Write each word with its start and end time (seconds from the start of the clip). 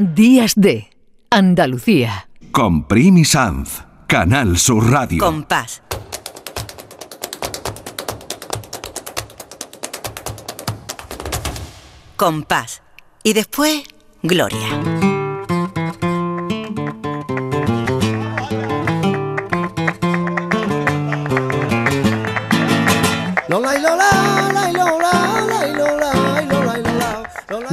Días 0.00 0.54
de 0.56 0.88
Andalucía. 1.28 2.30
Con 2.52 2.88
Primi 2.88 3.26
Sanz, 3.26 3.84
Canal 4.06 4.56
Sur 4.56 4.90
Radio. 4.90 5.22
Compás. 5.22 5.82
Compás. 12.16 12.82
Y 13.22 13.34
después, 13.34 13.82
Gloria. 14.22 14.99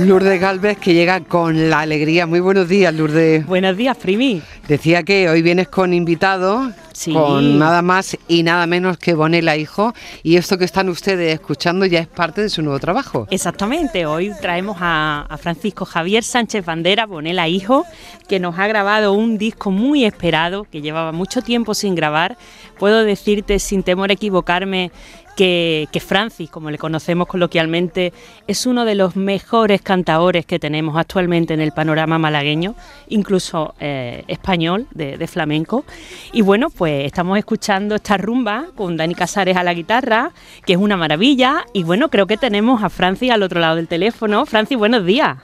Lourdes 0.08 0.40
Galvez 0.40 0.78
que 0.78 0.94
llega 0.94 1.20
con 1.20 1.70
la 1.70 1.82
alegría. 1.82 2.26
Muy 2.26 2.40
buenos 2.40 2.70
días, 2.70 2.94
Lourdes. 2.94 3.46
Buenos 3.46 3.76
días, 3.76 3.98
Primi. 3.98 4.42
Decía 4.66 5.04
que 5.04 5.28
hoy 5.30 5.42
vienes 5.42 5.68
con 5.68 5.94
invitado, 5.94 6.72
Sí. 6.94 7.12
con 7.12 7.60
nada 7.60 7.82
más 7.82 8.18
y 8.30 8.42
nada 8.42 8.68
menos 8.68 8.98
que 8.98 9.14
Bonela 9.14 9.58
Hijo, 9.58 9.94
y 10.24 10.38
esto 10.38 10.58
que 10.58 10.64
están 10.64 10.88
ustedes 10.88 11.34
escuchando 11.34 11.86
ya 11.86 12.00
es 12.00 12.08
parte 12.08 12.42
de 12.42 12.50
su 12.50 12.62
nuevo 12.62 12.80
trabajo. 12.80 13.28
Exactamente, 13.32 14.06
hoy 14.06 14.32
traemos 14.42 14.78
a, 14.80 15.26
a 15.30 15.38
Francisco 15.38 15.84
Javier 15.84 16.24
Sánchez 16.24 16.64
Bandera, 16.64 17.06
Bonela 17.06 17.50
Hijo, 17.50 17.84
que 18.30 18.40
nos 18.40 18.58
ha 18.58 18.66
grabado 18.68 19.12
un 19.12 19.38
disco 19.38 19.72
muy 19.72 20.06
esperado, 20.06 20.64
que 20.72 20.82
llevaba 20.82 21.12
mucho 21.12 21.42
tiempo 21.42 21.74
sin 21.74 21.96
grabar. 21.96 22.38
Puedo 22.80 23.04
decirte, 23.04 23.60
sin 23.60 23.84
temor 23.84 24.10
a 24.10 24.14
equivocarme, 24.14 24.92
que, 25.38 25.88
que 25.92 26.00
Francis, 26.02 26.50
como 26.50 26.70
le 26.72 26.78
conocemos 26.78 27.28
coloquialmente, 27.28 28.12
es 28.48 28.66
uno 28.66 28.84
de 28.84 28.96
los 28.96 29.16
mejores 29.16 29.82
cantaores 29.82 30.46
que 30.46 30.60
tenemos 30.60 30.98
actualmente 30.98 31.54
en 31.54 31.62
el 31.62 31.72
panorama 31.72 32.18
malagueño, 32.18 32.76
incluso 33.08 33.74
eh, 33.80 34.26
español, 34.28 34.88
de, 34.92 35.18
de 35.18 35.28
flamenco. 35.28 35.86
Y 36.34 36.42
bueno, 36.42 36.70
pues 36.70 37.06
estamos 37.06 37.38
escuchando 37.38 37.96
esta 37.96 38.18
rumba 38.18 38.66
con 38.76 38.98
Dani 38.98 39.14
Casares 39.16 39.56
a 39.56 39.64
la 39.64 39.74
guitarra, 39.74 40.32
que 40.66 40.74
es 40.74 40.80
una 40.80 40.98
maravilla. 40.98 41.64
Y 41.72 41.84
bueno, 41.84 42.10
creo 42.10 42.26
que 42.28 42.36
tenemos 42.38 42.84
a 42.84 42.90
Francis 42.90 43.32
al 43.32 43.44
otro 43.44 43.62
lado 43.62 43.76
del 43.78 43.88
teléfono. 43.88 44.46
Francis, 44.48 44.78
buenos 44.78 45.06
días. 45.06 45.38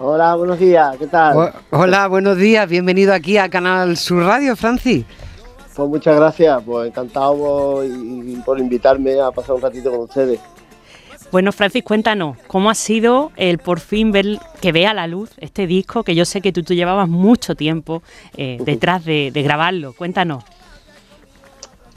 Hola, 0.00 0.36
buenos 0.36 0.60
días, 0.60 0.96
¿qué 0.96 1.08
tal? 1.08 1.36
O- 1.36 1.52
hola, 1.70 2.06
buenos 2.06 2.36
días, 2.36 2.68
bienvenido 2.68 3.12
aquí 3.12 3.36
a 3.36 3.48
Canal 3.48 3.96
Sur 3.96 4.22
Radio, 4.22 4.54
Francis. 4.54 5.04
Pues 5.78 5.88
muchas 5.88 6.16
gracias, 6.16 6.60
pues 6.66 6.88
encantado 6.88 7.36
por, 7.38 7.84
y- 7.86 8.42
por 8.44 8.58
invitarme 8.58 9.20
a 9.20 9.30
pasar 9.30 9.54
un 9.54 9.62
ratito 9.62 9.92
con 9.92 10.00
ustedes. 10.00 10.40
Bueno, 11.30 11.52
Francis, 11.52 11.84
cuéntanos, 11.84 12.36
¿cómo 12.48 12.68
ha 12.68 12.74
sido 12.74 13.30
el 13.36 13.58
por 13.58 13.78
fin 13.78 14.10
ver 14.10 14.40
que 14.60 14.72
vea 14.72 14.92
la 14.92 15.06
luz 15.06 15.30
este 15.38 15.68
disco 15.68 16.02
que 16.02 16.16
yo 16.16 16.24
sé 16.24 16.40
que 16.40 16.50
tú, 16.52 16.64
tú 16.64 16.74
llevabas 16.74 17.08
mucho 17.08 17.54
tiempo 17.54 18.02
eh, 18.36 18.58
detrás 18.60 19.04
de, 19.04 19.30
de 19.32 19.42
grabarlo? 19.44 19.92
Cuéntanos. 19.92 20.42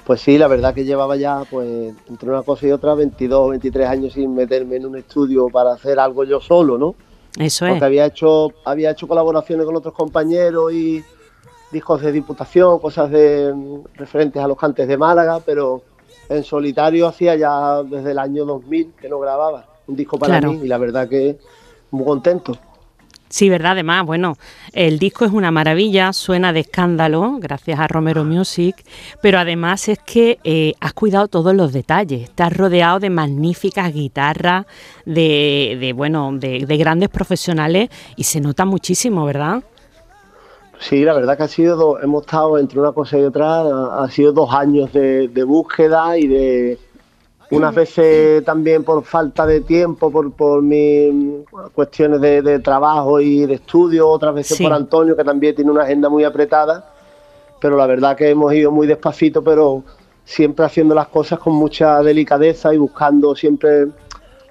Pues 0.06 0.22
sí, 0.22 0.38
la 0.38 0.48
verdad 0.48 0.76
que 0.76 0.84
llevaba 0.86 1.16
ya, 1.16 1.42
pues, 1.50 1.96
entre 2.08 2.30
una 2.30 2.44
cosa 2.44 2.68
y 2.68 2.72
otra, 2.72 2.94
22 2.94 3.40
o 3.40 3.50
23 3.50 3.88
años 3.88 4.14
sin 4.14 4.36
meterme 4.36 4.76
en 4.76 4.86
un 4.86 4.96
estudio 4.98 5.48
para 5.48 5.74
hacer 5.74 5.98
algo 6.00 6.24
yo 6.24 6.40
solo, 6.40 6.78
¿no? 6.78 6.94
Eso 7.40 7.66
es. 7.66 7.72
Porque 7.72 7.86
había 7.86 8.06
hecho, 8.06 8.52
había 8.64 8.92
hecho 8.92 9.08
colaboraciones 9.08 9.66
con 9.66 9.76
otros 9.76 9.96
compañeros 9.96 10.72
y 10.72 11.02
discos 11.72 12.02
de 12.02 12.12
diputación, 12.12 12.80
cosas 12.80 13.10
de 13.12 13.54
mm, 13.54 13.80
referentes 13.96 14.42
a 14.44 14.48
los 14.48 14.58
cantes 14.58 14.88
de 14.88 14.98
Málaga, 14.98 15.40
pero 15.46 15.82
en 16.30 16.44
solitario 16.44 17.08
hacía 17.08 17.36
ya 17.36 17.84
desde 17.84 18.12
el 18.12 18.20
año 18.20 18.46
2000 18.46 18.94
que 19.00 19.10
no 19.10 19.20
grababa 19.20 19.66
un 19.88 19.96
disco 19.96 20.18
para 20.18 20.40
Claro. 20.40 20.54
mí 20.54 20.66
y 20.66 20.68
la 20.68 20.78
verdad 20.78 21.08
que 21.10 21.38
muy 21.92 22.06
contento. 22.06 22.58
Sí, 23.28 23.48
verdad, 23.48 23.72
además, 23.72 24.06
bueno, 24.06 24.38
el 24.74 25.00
disco 25.00 25.24
es 25.24 25.32
una 25.32 25.52
maravilla, 25.52 26.12
suena 26.12 26.52
de 26.52 26.60
escándalo, 26.62 27.38
gracias 27.40 27.80
a 27.80 27.88
Romero 27.88 28.26
Music, 28.26 28.76
pero 29.22 29.40
además 29.40 29.88
es 29.88 30.00
que 30.00 30.38
eh, 30.44 30.74
has 30.82 30.92
cuidado 30.92 31.30
todos 31.30 31.56
los 31.56 31.72
detalles, 31.72 32.24
estás 32.24 32.52
rodeado 32.52 33.00
de 33.00 33.10
magníficas 33.10 33.94
guitarras, 33.94 34.66
de, 35.06 35.78
de, 35.80 35.94
bueno, 35.94 36.32
de, 36.34 36.66
de 36.66 36.78
grandes 36.78 37.08
profesionales 37.08 37.90
y 38.18 38.26
se 38.26 38.42
nota 38.42 38.66
muchísimo, 38.66 39.24
¿verdad? 39.24 39.64
Sí, 40.82 41.06
la 41.06 41.14
verdad 41.14 41.38
que 41.38 41.44
ha 41.44 41.48
sido, 41.48 41.76
do- 41.78 42.00
hemos 42.02 42.24
estado 42.24 42.58
entre 42.58 42.80
una 42.80 42.92
cosa 42.92 43.18
y 43.18 43.24
otra, 43.24 44.02
ha, 44.04 44.10
sido 44.10 44.32
dos 44.34 44.52
años 44.54 44.92
de, 44.92 45.28
de 45.28 45.44
búsqueda 45.44 46.18
y 46.18 46.26
de 46.28 46.80
unas 47.52 47.76
veces 47.76 48.44
también 48.44 48.84
por 48.84 49.04
falta 49.04 49.46
de 49.46 49.62
tiempo, 49.62 50.10
por, 50.10 50.32
por 50.34 50.62
mis 50.64 51.46
cuestiones 51.76 52.20
de, 52.20 52.42
de 52.42 52.60
trabajo 52.60 53.20
y 53.20 53.46
de 53.46 53.56
estudio, 53.56 54.08
otras 54.10 54.34
veces 54.34 54.58
Sí. 54.58 54.64
por 54.64 54.74
Antonio, 54.74 55.16
que 55.16 55.24
también 55.24 55.54
tiene 55.56 55.70
una 55.70 55.84
agenda 55.84 56.10
muy 56.10 56.24
apretada, 56.24 56.84
pero 57.60 57.78
la 57.78 57.86
verdad 57.86 58.16
que 58.18 58.30
hemos 58.30 58.52
ido 58.54 58.72
muy 58.72 58.88
despacito, 58.88 59.44
pero 59.44 59.84
siempre 60.26 60.66
haciendo 60.66 60.96
las 60.96 61.10
cosas 61.10 61.38
con 61.40 61.54
mucha 61.54 62.02
delicadeza 62.02 62.74
y 62.74 62.78
buscando 62.78 63.36
siempre 63.36 63.88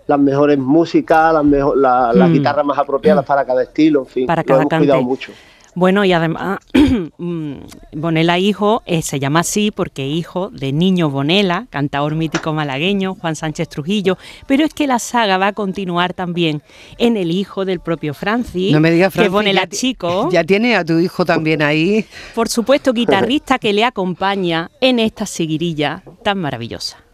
las 0.07 0.19
mejores 0.21 0.59
músicas, 0.59 1.33
las, 1.35 1.45
mejo- 1.45 1.75
la- 1.75 2.12
las 2.12 2.29
Mm. 2.29 2.33
guitarras 2.35 2.65
más 2.67 2.79
apropiadas 2.79 3.25
para 3.25 3.45
cada 3.45 3.62
estilo, 3.65 4.01
en 4.01 4.07
fin, 4.07 4.27
Para 4.27 4.45
cada 4.45 4.61
hemos 4.61 4.71
cante. 4.71 4.85
cuidado 4.87 5.03
mucho. 5.03 5.33
Bueno, 5.75 6.04
y 6.04 6.12
además, 6.12 6.58
mm, 7.19 7.53
Bonela 7.92 8.38
Hijo 8.38 8.82
eh, 8.86 9.03
se 9.03 9.20
llama 9.20 9.41
así 9.41 9.70
porque 9.70 10.06
hijo 10.06 10.50
de 10.50 10.72
Niño 10.72 11.10
Bonela, 11.10 11.66
cantador 11.70 12.16
mítico 12.16 12.53
malagueño, 12.53 13.14
Juan 13.14 13.36
Sánchez 13.36 13.69
Trujillo, 13.69 14.19
pero 14.47 14.64
es 14.64 14.75
que 14.75 14.86
la 14.86 14.98
saga 14.98 15.38
va 15.38 15.48
a 15.48 15.53
continuar 15.53 16.12
también 16.12 16.62
en 16.98 17.16
el 17.16 17.31
hijo 17.31 17.64
del 17.64 17.81
propio 17.81 18.14
Francis, 18.14 18.72
No 18.72 18.81
me 18.81 18.91
digas, 18.91 19.14
que 19.14 19.28
Bonela 19.28 19.62
ya 19.62 19.69
Chico, 19.69 20.28
Ya 20.32 20.44
tiene 20.44 20.75
a 20.75 20.84
tu 20.84 20.98
hijo 20.98 21.25
también 21.25 21.62
ahí. 21.62 22.04
por 22.34 22.48
supuesto 22.48 22.92
guitarrista 22.92 23.58
que 23.58 23.72
le 23.72 23.84
acompaña 23.84 24.70
en 24.81 24.98
esta 24.98 25.25
seguirilla 25.26 26.02
tan 26.25 26.38
maravillosa. 26.38 27.09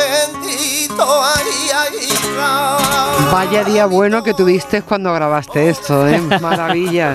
bendito 0.00 1.06
ay 1.22 1.70
ay 1.72 1.98
ay. 2.40 3.24
Vaya 3.32 3.62
día 3.62 3.86
bueno 3.86 4.24
que 4.24 4.34
tuviste 4.34 4.82
cuando 4.82 5.12
grabaste 5.12 5.68
esto, 5.68 6.08
¿eh? 6.08 6.20
Maravilla. 6.40 7.14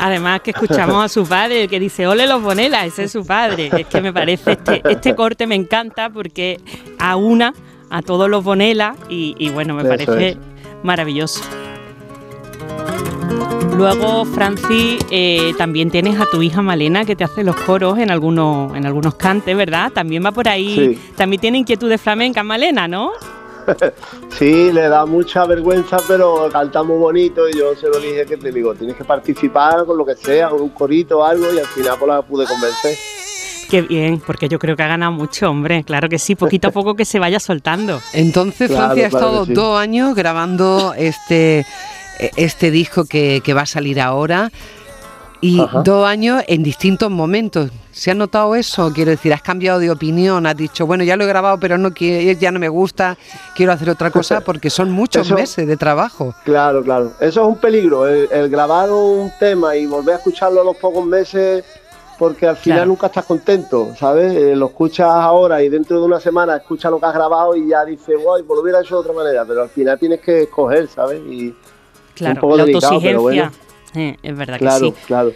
Además 0.00 0.42
que 0.42 0.50
escuchamos 0.50 1.02
a 1.02 1.08
su 1.08 1.24
padre 1.26 1.66
que 1.68 1.80
dice, 1.80 2.06
ole 2.06 2.26
los 2.26 2.42
Bonela, 2.42 2.84
ese 2.84 3.04
es 3.04 3.12
su 3.12 3.24
padre. 3.24 3.70
Es 3.72 3.86
que 3.86 4.02
me 4.02 4.12
parece, 4.12 4.52
este, 4.52 4.82
este 4.86 5.14
corte 5.14 5.46
me 5.46 5.54
encanta 5.54 6.10
porque 6.10 6.60
aúna 6.98 7.54
a 7.88 8.02
todos 8.02 8.28
los 8.28 8.44
Bonela 8.44 8.96
y, 9.08 9.34
y 9.38 9.48
bueno, 9.48 9.72
me 9.74 9.80
Eso 9.82 9.88
parece 9.90 10.28
es. 10.30 10.36
maravilloso. 10.82 11.40
Luego, 13.76 14.24
Francis, 14.24 15.04
eh, 15.10 15.52
también 15.58 15.90
tienes 15.90 16.20
a 16.20 16.26
tu 16.26 16.40
hija 16.42 16.62
Malena 16.62 17.04
que 17.04 17.16
te 17.16 17.24
hace 17.24 17.42
los 17.42 17.56
coros 17.56 17.98
en 17.98 18.10
algunos, 18.10 18.74
en 18.76 18.86
algunos 18.86 19.16
cantes, 19.16 19.56
¿verdad? 19.56 19.90
También 19.92 20.24
va 20.24 20.30
por 20.30 20.48
ahí. 20.48 20.94
Sí. 20.94 21.12
También 21.16 21.40
tiene 21.40 21.58
inquietudes 21.58 22.00
flamencas, 22.00 22.44
Malena, 22.44 22.86
¿no? 22.88 23.10
Sí, 24.38 24.72
le 24.72 24.88
da 24.88 25.06
mucha 25.06 25.44
vergüenza, 25.46 25.96
pero 26.08 26.48
canta 26.52 26.82
muy 26.82 26.98
bonito 26.98 27.48
y 27.48 27.56
yo 27.56 27.74
se 27.76 27.88
lo 27.88 27.98
dije 27.98 28.26
que 28.26 28.36
te 28.36 28.50
digo, 28.52 28.74
tienes 28.74 28.96
que 28.96 29.04
participar 29.04 29.84
con 29.86 29.96
lo 29.96 30.04
que 30.04 30.16
sea, 30.16 30.48
con 30.48 30.60
un 30.60 30.70
corito 30.70 31.20
o 31.20 31.24
algo 31.24 31.46
y 31.54 31.58
al 31.60 31.66
final 31.66 31.94
pues 31.98 32.08
la 32.10 32.22
pude 32.22 32.44
convencer. 32.46 32.96
Qué 33.70 33.80
bien, 33.82 34.20
porque 34.26 34.48
yo 34.48 34.58
creo 34.58 34.76
que 34.76 34.82
ha 34.82 34.88
ganado 34.88 35.12
mucho, 35.12 35.48
hombre. 35.50 35.82
Claro 35.84 36.08
que 36.08 36.18
sí, 36.18 36.34
poquito 36.34 36.68
a 36.68 36.70
poco 36.72 36.94
que 36.94 37.04
se 37.04 37.18
vaya 37.18 37.40
soltando. 37.40 38.00
Entonces, 38.12 38.68
Claro, 38.68 38.86
Francia 38.86 39.06
ha 39.06 39.10
claro 39.10 39.26
estado 39.26 39.46
sí. 39.46 39.52
dos 39.54 39.78
años 39.80 40.14
grabando 40.14 40.92
este, 40.96 41.64
este 42.36 42.70
disco 42.70 43.04
que, 43.04 43.40
que 43.44 43.54
va 43.54 43.62
a 43.62 43.66
salir 43.66 44.00
ahora 44.00 44.50
y 45.40 45.60
Ajá. 45.60 45.82
dos 45.82 46.06
años 46.06 46.42
en 46.46 46.62
distintos 46.62 47.10
momentos. 47.10 47.70
¿Se 47.92 48.10
ha 48.10 48.14
notado 48.14 48.54
eso? 48.56 48.90
Quiero 48.92 49.10
decir, 49.12 49.32
has 49.32 49.42
cambiado 49.42 49.78
de 49.78 49.90
opinión, 49.90 50.46
has 50.46 50.56
dicho, 50.56 50.86
bueno, 50.86 51.04
ya 51.04 51.16
lo 51.16 51.24
he 51.24 51.26
grabado, 51.28 51.58
pero 51.60 51.76
no 51.78 51.90
ya 51.94 52.50
no 52.50 52.58
me 52.58 52.68
gusta, 52.68 53.16
quiero 53.54 53.72
hacer 53.72 53.88
otra 53.90 54.10
cosa, 54.10 54.40
porque 54.44 54.68
son 54.70 54.90
muchos 54.90 55.26
Eso- 55.26 55.34
meses 55.36 55.66
de 55.66 55.76
trabajo. 55.76 56.34
Claro, 56.44 56.82
claro. 56.82 57.12
Eso 57.20 57.42
es 57.42 57.46
un 57.48 57.56
peligro, 57.58 58.08
el, 58.08 58.28
el 58.32 58.48
grabar 58.48 58.90
un 58.90 59.30
tema 59.38 59.76
y 59.76 59.86
volver 59.86 60.14
a 60.14 60.18
escucharlo 60.18 60.62
a 60.62 60.64
los 60.64 60.76
pocos 60.76 61.04
meses 61.06 61.64
porque 62.18 62.46
al 62.46 62.56
final 62.56 62.78
Claro. 62.78 62.88
nunca 62.90 63.06
estás 63.08 63.24
contento, 63.26 63.88
¿sabes? 63.98 64.32
Eh, 64.34 64.56
lo 64.56 64.66
escuchas 64.66 65.08
ahora 65.08 65.62
y 65.62 65.68
dentro 65.68 65.98
de 66.00 66.06
una 66.06 66.20
semana 66.20 66.56
escuchas 66.56 66.90
lo 66.90 66.98
que 66.98 67.06
has 67.06 67.14
grabado 67.14 67.54
y 67.54 67.68
ya 67.68 67.84
dices, 67.84 68.16
guay, 68.22 68.42
pues 68.44 68.56
lo 68.56 68.62
hubiera 68.62 68.80
hecho 68.80 68.94
de 68.94 69.00
otra 69.02 69.12
manera, 69.12 69.44
pero 69.44 69.62
al 69.62 69.68
final 69.68 69.98
tienes 69.98 70.20
que 70.20 70.42
escoger, 70.44 70.88
¿sabes? 70.88 71.20
Y 71.28 71.54
Claro, 72.14 72.40
poco 72.40 72.56
la 72.56 72.64
delicado, 72.64 73.00
pero 73.00 73.18
autoexigencia. 73.18 73.52
bueno. 73.94 74.08
Eh, 74.10 74.16
es 74.22 74.36
verdad 74.36 74.58
claro, 74.58 74.92
que 74.92 74.98
sí. 75.00 75.06
claro. 75.06 75.32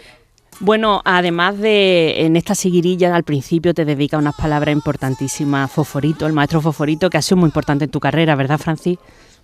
Bueno, 0.61 1.01
además 1.05 1.57
de 1.57 2.25
en 2.25 2.35
esta 2.35 2.53
seguirilla 2.53 3.15
al 3.15 3.23
principio 3.23 3.73
te 3.73 3.85
dedica 3.85 4.17
unas 4.17 4.35
palabras 4.35 4.73
importantísimas, 4.73 5.71
Foforito, 5.71 6.25
el 6.25 6.33
maestro 6.33 6.59
Foforito, 6.59 7.09
que 7.09 7.17
ha 7.17 7.21
sido 7.21 7.37
muy 7.37 7.47
importante 7.47 7.85
en 7.85 7.91
tu 7.91 7.99
carrera, 8.01 8.35
¿verdad, 8.35 8.57
Francis? 8.59 8.97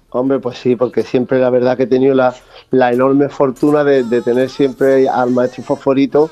Hombre, 0.09 0.39
pues 0.39 0.57
sí, 0.57 0.75
porque 0.75 1.03
siempre 1.03 1.39
la 1.39 1.49
verdad 1.49 1.77
que 1.77 1.83
he 1.83 1.87
tenido 1.87 2.13
la, 2.15 2.35
la 2.71 2.91
enorme 2.91 3.29
fortuna 3.29 3.83
de, 3.85 4.03
de 4.03 4.21
tener 4.21 4.49
siempre 4.49 5.07
al 5.07 5.31
maestro 5.31 5.63
Fosforito, 5.63 6.29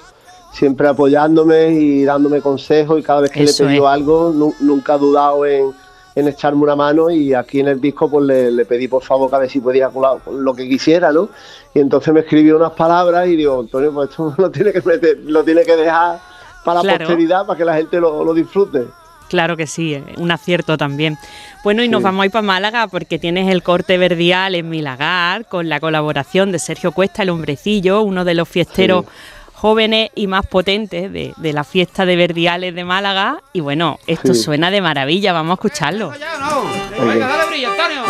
siempre 0.51 0.87
apoyándome 0.87 1.69
y 1.71 2.03
dándome 2.03 2.41
consejos 2.41 2.99
y 2.99 3.03
cada 3.03 3.21
vez 3.21 3.31
que 3.31 3.43
Eso 3.43 3.63
le 3.63 3.69
he 3.69 3.71
pedido 3.71 3.87
es. 3.87 3.93
algo, 3.93 4.31
nu- 4.33 4.53
nunca 4.59 4.93
ha 4.95 4.97
dudado 4.97 5.45
en, 5.45 5.71
en 6.15 6.27
echarme 6.27 6.61
una 6.61 6.75
mano 6.75 7.09
y 7.09 7.33
aquí 7.33 7.59
en 7.59 7.67
el 7.69 7.81
disco 7.81 8.09
pues 8.09 8.25
le, 8.25 8.51
le 8.51 8.65
pedí 8.65 8.87
por 8.87 9.03
favor 9.03 9.29
que 9.29 9.35
a 9.35 9.39
ver 9.39 9.49
si 9.49 9.59
podía 9.59 9.89
colar 9.89 10.17
lo 10.31 10.53
que 10.53 10.67
quisiera, 10.69 11.11
¿no? 11.11 11.29
Y 11.73 11.79
entonces 11.79 12.13
me 12.13 12.19
escribió 12.21 12.55
unas 12.57 12.71
palabras 12.73 13.27
y 13.27 13.35
digo, 13.35 13.59
Antonio, 13.59 13.91
pues 13.93 14.09
esto 14.11 14.33
lo 14.37 14.51
tiene 14.51 14.71
que, 14.71 14.81
meter- 14.81 15.19
lo 15.25 15.43
tiene 15.43 15.63
que 15.63 15.75
dejar 15.75 16.19
para 16.63 16.83
la 16.83 16.97
posteridad, 16.97 17.45
para 17.45 17.57
que 17.57 17.65
la 17.65 17.75
gente 17.75 17.99
lo, 17.99 18.23
lo 18.23 18.33
disfrute. 18.33 18.85
Claro 19.29 19.57
que 19.57 19.65
sí, 19.65 19.95
eh, 19.95 20.03
un 20.17 20.29
acierto 20.29 20.77
también. 20.77 21.17
Bueno, 21.63 21.81
y 21.83 21.87
nos 21.87 22.03
vamos 22.03 22.21
a 22.21 22.25
ir 22.27 22.31
para 22.31 22.43
Málaga 22.43 22.87
porque 22.87 23.17
tienes 23.17 23.49
el 23.49 23.63
corte 23.63 23.97
verdial 23.97 24.53
en 24.53 24.69
Milagar 24.69 25.45
con 25.47 25.69
la 25.69 25.79
colaboración 25.79 26.51
de 26.51 26.59
Sergio 26.59 26.91
Cuesta, 26.91 27.23
el 27.23 27.31
hombrecillo, 27.31 28.03
uno 28.03 28.23
de 28.25 28.35
los 28.35 28.47
fiesteros 28.47 29.05
Sí. 29.05 29.11
Jóvenes 29.63 30.09
y 30.13 30.27
más 30.27 30.45
potentes 30.45 31.09
de, 31.13 31.33
de 31.37 31.53
la 31.53 31.63
fiesta 31.63 32.05
de 32.05 32.17
verdiales 32.17 32.75
de 32.75 32.83
Málaga. 32.83 33.37
Y 33.53 33.61
bueno, 33.61 33.97
esto 34.07 34.33
Sí. 34.33 34.41
suena 34.43 34.69
de 34.71 34.81
maravilla, 34.81 35.31
vamos 35.31 35.51
a 35.51 35.53
escucharlo. 35.53 36.09
Venga, 36.09 37.27
dale 37.27 37.45
brillo, 37.49 37.69
Antonio. 37.71 38.02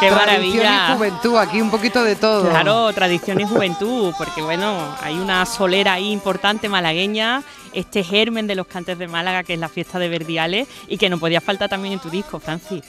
Qué 0.00 0.08
Tradición 0.08 0.54
y 0.54 0.56
maravilla. 0.66 0.94
juventud, 0.96 1.36
aquí 1.36 1.60
un 1.60 1.70
poquito 1.70 2.02
de 2.02 2.16
todo. 2.16 2.48
Claro, 2.48 2.92
tradición 2.92 3.40
y 3.40 3.44
juventud, 3.44 4.12
porque 4.18 4.42
bueno, 4.42 4.76
hay 5.02 5.18
una 5.18 5.44
solera 5.46 5.94
ahí 5.94 6.10
importante 6.10 6.68
malagueña, 6.68 7.42
este 7.72 8.02
germen 8.02 8.46
de 8.46 8.54
los 8.54 8.66
cantes 8.66 8.98
de 8.98 9.06
Málaga, 9.06 9.42
que 9.44 9.54
es 9.54 9.60
la 9.60 9.68
fiesta 9.68 9.98
de 9.98 10.08
Verdiales, 10.08 10.66
y 10.88 10.96
que 10.98 11.08
no 11.10 11.18
podía 11.18 11.40
faltar 11.40 11.68
también 11.68 11.94
en 11.94 12.00
tu 12.00 12.10
disco, 12.10 12.40
Francis. 12.40 12.82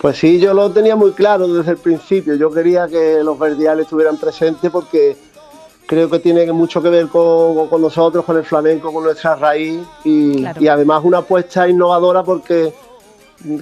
Pues 0.00 0.18
sí, 0.18 0.40
yo 0.40 0.52
lo 0.52 0.70
tenía 0.70 0.96
muy 0.96 1.12
claro 1.12 1.46
desde 1.46 1.72
el 1.72 1.76
principio. 1.78 2.34
Yo 2.34 2.50
quería 2.50 2.88
que 2.88 3.20
los 3.22 3.38
verdiales 3.38 3.84
estuvieran 3.84 4.16
presentes 4.16 4.68
porque 4.70 5.16
creo 5.86 6.10
que 6.10 6.18
tiene 6.18 6.50
mucho 6.52 6.82
que 6.82 6.88
ver 6.88 7.06
con, 7.06 7.68
con 7.68 7.80
nosotros, 7.80 8.24
con 8.24 8.36
el 8.36 8.44
flamenco, 8.44 8.92
con 8.92 9.04
nuestra 9.04 9.36
raíz 9.36 9.80
y, 10.02 10.38
Claro. 10.38 10.60
y 10.60 10.66
además 10.66 11.02
una 11.04 11.18
apuesta 11.18 11.68
innovadora 11.68 12.24
porque 12.24 12.72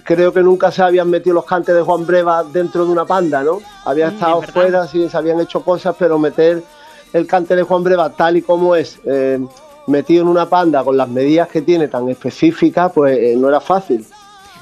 creo 0.04 0.32
que 0.32 0.40
nunca 0.42 0.70
se 0.70 0.82
habían 0.82 1.08
metido 1.10 1.34
los 1.34 1.44
cantes 1.44 1.74
de 1.74 1.82
Juan 1.82 2.06
Breva 2.06 2.44
dentro 2.44 2.84
de 2.84 2.90
una 2.92 3.04
panda, 3.04 3.42
¿no? 3.42 3.60
Había 3.84 4.06
Mm, 4.10 4.14
estado 4.14 4.42
es 4.42 4.50
fuera, 4.50 4.86
sí, 4.86 5.08
se 5.08 5.16
habían 5.16 5.40
hecho 5.40 5.62
cosas, 5.62 5.94
pero 5.98 6.18
meter 6.18 6.62
el 7.12 7.26
cante 7.26 7.56
de 7.56 7.62
Juan 7.62 7.82
Breva 7.82 8.10
tal 8.10 8.36
y 8.36 8.42
como 8.42 8.76
es, 8.76 8.98
eh, 9.04 9.38
metido 9.86 10.22
en 10.22 10.28
una 10.28 10.46
panda 10.48 10.84
con 10.84 10.96
las 10.96 11.08
medidas 11.08 11.48
que 11.48 11.62
tiene 11.62 11.88
tan 11.88 12.08
específicas, 12.08 12.92
pues 12.94 13.18
eh, 13.18 13.34
no 13.36 13.48
era 13.48 13.60
fácil. 13.60 14.04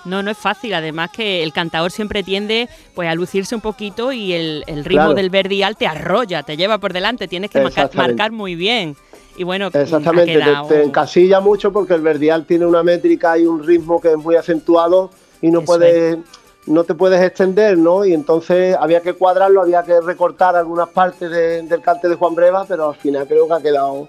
No, 0.04 0.22
no 0.22 0.30
es 0.30 0.38
fácil, 0.38 0.72
además 0.72 1.10
que 1.10 1.42
el 1.42 1.52
cantador 1.52 1.90
siempre 1.90 2.22
tiende 2.22 2.68
pues 2.94 3.08
a 3.08 3.14
lucirse 3.14 3.54
un 3.54 3.60
poquito 3.60 4.10
y 4.12 4.32
el, 4.32 4.64
el 4.66 4.84
ritmo 4.84 5.02
Claro. 5.06 5.14
del 5.14 5.28
verdial 5.28 5.76
te 5.76 5.86
arrolla, 5.86 6.42
te 6.44 6.56
lleva 6.56 6.78
por 6.78 6.94
delante, 6.94 7.28
tienes 7.28 7.50
que 7.50 7.60
marcar 7.60 8.32
muy 8.32 8.54
bien. 8.54 8.96
Y 9.38 9.44
bueno, 9.44 9.68
Exactamente, 9.72 10.42
ha 10.42 10.44
quedado- 10.46 10.66
te 10.68 10.82
encasilla 10.82 11.40
mucho 11.40 11.72
porque 11.72 11.94
el 11.94 12.00
verdial 12.02 12.44
tiene 12.44 12.66
una 12.66 12.82
métrica 12.82 13.38
y 13.38 13.46
un 13.46 13.64
ritmo 13.64 14.00
que 14.00 14.10
es 14.10 14.16
muy 14.16 14.34
acentuado 14.36 15.10
y 15.40 15.50
no 15.50 15.60
Eso 15.60 15.66
puedes, 15.66 16.18
no 16.66 16.84
te 16.84 16.94
puedes 16.94 17.22
extender, 17.22 17.78
¿no? 17.78 18.04
Y 18.04 18.12
entonces 18.14 18.76
había 18.78 19.00
que 19.00 19.12
cuadrarlo, 19.14 19.62
había 19.62 19.82
que 19.84 20.00
recortar 20.00 20.56
algunas 20.56 20.88
partes 20.88 21.30
de- 21.30 21.62
del 21.62 21.80
cante 21.80 22.08
de 22.08 22.16
Juan 22.16 22.34
Breva, 22.34 22.64
pero 22.66 22.88
al 22.90 22.96
final 22.96 23.26
creo 23.28 23.46
que 23.46 23.54
ha 23.54 23.60
quedado 23.62 24.08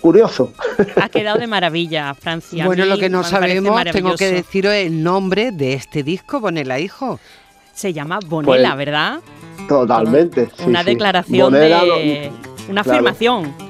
curioso. 0.00 0.50
ha 1.00 1.08
quedado 1.08 1.38
de 1.38 1.46
maravilla, 1.46 2.14
Francia. 2.14 2.64
Bueno, 2.66 2.84
lo 2.86 2.96
que 2.98 3.08
no 3.10 3.22
sabemos, 3.22 3.84
tengo 3.92 4.14
que 4.16 4.32
deciros 4.32 4.72
el 4.72 5.02
nombre 5.02 5.52
de 5.52 5.74
este 5.74 6.02
disco, 6.02 6.40
Bonela 6.40 6.80
Hijo. 6.80 7.20
Se 7.74 7.92
llama 7.92 8.18
Bonela, 8.26 8.70
Pues, 8.74 8.86
¿verdad? 8.86 9.20
Totalmente. 9.68 10.48
sí, 10.56 10.64
una 10.66 10.80
sí. 10.80 10.86
declaración 10.86 11.52
de... 11.52 11.68
no- 11.70 12.70
Una 12.70 12.82
claro. 12.82 12.98
afirmación. 12.98 13.67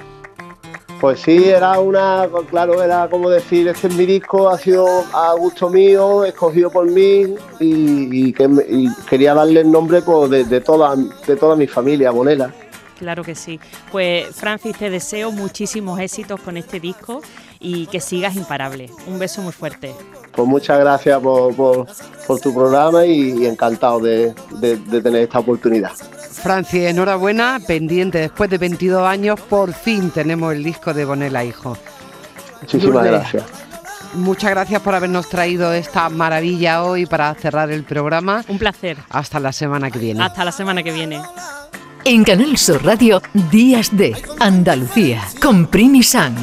Pues 1.01 1.21
sí, 1.21 1.45
era 1.49 1.79
una, 1.79 2.29
claro, 2.51 2.83
era 2.83 3.09
como 3.09 3.31
decir, 3.31 3.69
este 3.69 3.87
es 3.87 3.95
mi 3.95 4.05
disco, 4.05 4.49
ha 4.49 4.59
sido 4.59 4.87
a 5.13 5.33
gusto 5.35 5.69
mío, 5.71 6.25
escogido 6.25 6.71
por 6.71 6.87
mí 6.91 7.35
y, 7.61 8.29
y 8.29 8.33
que 8.33 8.49
me- 8.49 8.65
y 8.69 8.89
quería 9.09 9.33
darle 9.35 9.61
el 9.61 9.71
nombre 9.71 10.03
pues, 10.03 10.29
de, 10.31 10.45
de 10.45 10.61
toda, 10.61 10.97
de 10.97 11.37
toda 11.37 11.55
mi 11.55 11.69
familia, 11.69 12.11
Bonela. 12.11 12.53
Claro 12.99 13.23
que 13.23 13.37
sí. 13.37 13.61
Pues 13.93 14.35
Francis, 14.35 14.77
te 14.77 14.91
deseo 14.91 15.31
muchísimos 15.31 16.01
éxitos 16.01 16.41
con 16.41 16.57
este 16.57 16.81
disco 16.81 17.23
y 17.61 17.87
que 17.87 18.01
sigas 18.01 18.35
imparable. 18.35 18.91
Un 19.07 19.21
beso 19.21 19.41
muy 19.41 19.53
fuerte. 19.53 19.95
Pues 20.33 20.49
muchas 20.49 20.81
gracias 20.81 21.21
por, 21.21 21.55
por- 21.55 21.87
por 22.27 22.41
tu 22.41 22.53
programa 22.53 23.07
y, 23.07 23.43
y 23.43 23.47
encantado 23.47 24.01
de, 24.01 24.35
de- 24.61 24.77
de 24.79 25.01
tener 25.01 25.23
esta 25.23 25.39
oportunidad. 25.39 25.93
Francis, 26.39 26.85
enhorabuena, 26.85 27.61
pendiente, 27.67 28.19
después 28.19 28.49
de 28.51 28.59
22 28.59 29.07
años, 29.07 29.41
por 29.41 29.73
fin 29.73 30.11
tenemos 30.11 30.55
el 30.55 30.63
disco 30.65 30.95
de 30.95 31.05
Bonela 31.05 31.45
Hijo. 31.45 31.77
Muchísimas 32.61 32.95
Lourdes. 32.95 33.13
gracias. 33.13 33.45
Muchas 34.15 34.51
gracias 34.51 34.81
por 34.81 34.95
habernos 34.95 35.29
traído 35.29 35.73
esta 35.73 36.09
maravilla 36.09 36.83
hoy 36.83 37.07
para 37.07 37.35
cerrar 37.35 37.71
el 37.71 37.85
programa. 37.85 38.45
Un 38.49 38.59
placer. 38.59 38.97
Hasta 39.11 39.39
la 39.39 39.53
semana 39.53 39.91
que 39.91 39.99
viene. 39.99 40.23
Hasta 40.23 40.45
la 40.45 40.53
semana 40.53 40.83
que 40.83 40.93
viene. 40.93 41.21
En 42.05 42.25
Canal 42.25 42.57
Sur 42.57 42.85
Radio, 42.85 43.21
Días 43.51 43.95
de 43.95 44.17
Andalucía, 44.41 45.23
con 45.43 45.67
Primi 45.67 46.03
Sanz. 46.03 46.41